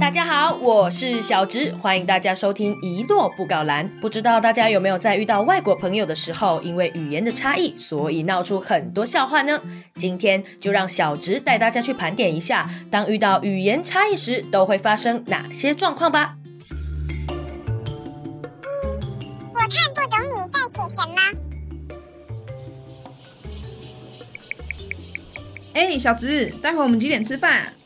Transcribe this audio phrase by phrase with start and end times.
[0.00, 3.86] 大家好，我是小直，欢迎大家收听一诺布告栏。
[4.00, 9.60] 不知道大家有没有在遇到外国朋友的时候，因为语言的差异，所以闹出很多笑话呢？
[9.96, 16.36] 今天就让小直带大家去盘点一下，当遇到语言差异时，都会发生哪些状况吧。
[18.72, 18.72] 一
[19.52, 21.14] 我看不懂你在写什么。
[25.74, 27.66] 哎，小直，待会我们几点吃饭？
[27.66, 27.79] 豆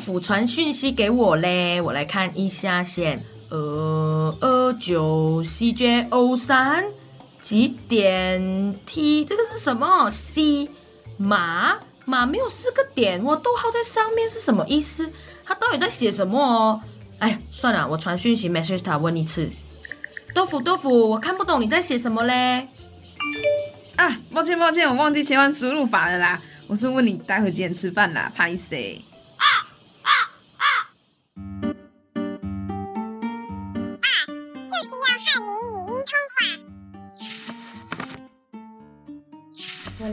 [0.00, 3.22] 腐传讯息给我嘞，我来看一下先。
[3.50, 6.84] 呃二九 CJ O 三
[7.42, 9.24] 几点 T？
[9.24, 10.68] 这个是什么？C
[11.16, 11.76] 马
[12.06, 15.10] 马没有四个点，我逗号在上面是什么意思？
[15.44, 16.80] 他到底在写什么哦？
[17.18, 19.50] 哎，算了，我传讯息 message 他问一次。
[20.32, 22.68] 豆腐豆腐，我看不懂你在写什么嘞。
[23.96, 26.40] 啊，抱歉抱歉，我忘记切换输入法了啦。
[26.68, 28.32] 我是问你待会几点吃饭啦？
[28.34, 29.02] 拍谁？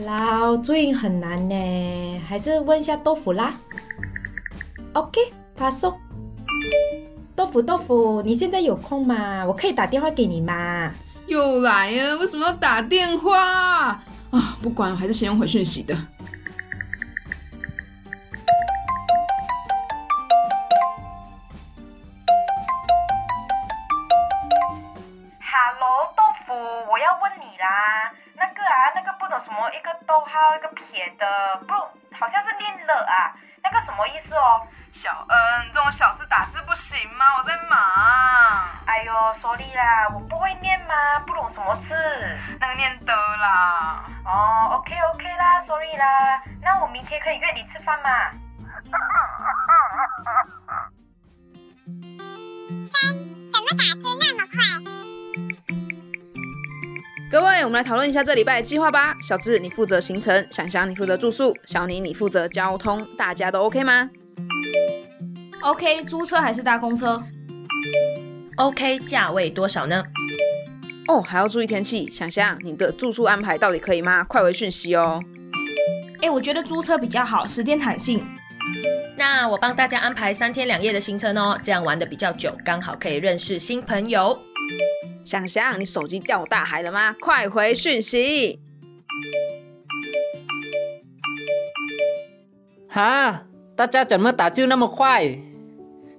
[0.06, 3.54] 哇，最近很难呢，还是问一下豆腐啦。
[4.94, 5.20] OK，
[5.54, 5.70] 发。
[5.70, 5.98] 送。
[7.34, 9.44] 豆腐豆腐，你现在有空吗？
[9.46, 10.92] 我可以打电话给你吗？
[11.26, 12.16] 又来啊？
[12.16, 14.04] 为什么要打电话啊？
[14.62, 15.96] 不管，还是先用回讯息的。
[29.72, 31.72] 一个逗号一个撇的，不，
[32.16, 34.66] 好像是念了啊，那个什么意思哦？
[34.94, 35.38] 小恩，
[35.72, 37.24] 这种小字打字不行吗？
[37.38, 37.78] 我在忙。
[38.86, 41.20] 哎呦，sorry 啦，我不会念吗？
[41.26, 41.94] 不懂什么字？
[42.58, 44.04] 那个念的啦。
[44.24, 46.42] 哦，OK OK 啦，sorry 啦。
[46.62, 48.10] 那我明天可以约你吃饭吗？
[52.92, 53.14] 三，
[53.52, 54.17] 怎么打字
[57.30, 59.14] 各位，我们来讨论一下这礼拜的计划吧。
[59.20, 63.06] 小智，你负责行程；想想，你负责住宿；小宁，你负责交通。
[63.18, 64.08] 大家都 OK 吗
[65.60, 67.22] ？OK，租车还是搭公车
[68.56, 70.02] ？OK，价位多少呢？
[71.06, 72.10] 哦，还要注意天气。
[72.10, 74.24] 想想，你的住宿安排到底可以吗？
[74.24, 75.22] 快回讯息哦。
[76.22, 78.26] 哎，我觉得租车比较好，时间弹性。
[79.18, 84.38] 那我帮大家安排三天两夜的行程哦，这样玩的比较久，刚好可以认识新朋友。
[85.28, 87.14] 想想，你手机掉大海了吗？
[87.20, 88.58] 快回讯息！
[92.88, 93.42] 哈，
[93.76, 95.38] 大家怎么打字那么快？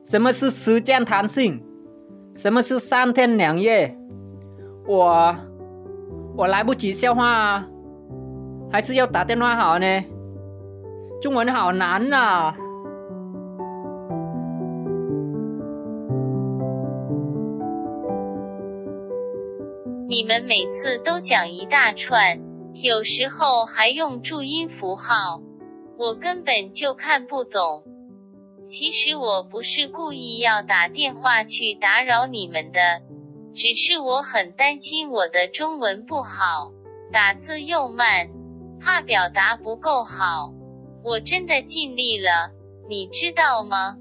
[0.03, 1.59] 什么是时间弹性？
[2.35, 3.97] 什么是三天两夜？
[4.85, 5.35] 我
[6.37, 7.67] 我来不及消化啊，
[8.71, 10.05] 还是要打电话好呢？
[11.19, 12.53] 中文好难呐！
[20.09, 22.41] 你们每次都讲一大串，
[22.81, 25.39] 有时候还用注音符号，
[25.99, 27.83] 我根本就看不懂。
[28.65, 33.03] 其实我不是故意要打电话去打扰你们的，
[33.53, 36.71] 只是我很担心我的中文不好，
[37.11, 38.27] 打字又慢，
[38.81, 40.51] 怕表达不够好。
[41.03, 42.49] 我真的尽力了，
[42.87, 43.95] 你知道吗？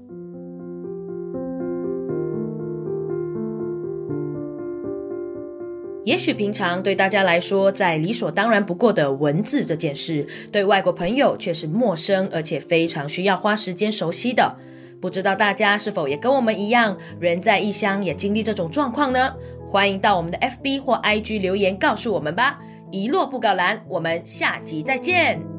[6.05, 14.55] 也许平常对大家来说，在理所当然不过的文字这件事，对外国朋友却是陌生，而且非常需要花时间熟悉的。
[15.01, 19.33] 不知道大家是否也跟我们一样，人在异乡也经历这种状况呢？
[19.67, 22.59] 欢迎到我们的 FB 或 IG 留言告诉我们吧。
[22.91, 25.58] 一落布告栏，我们下集再见。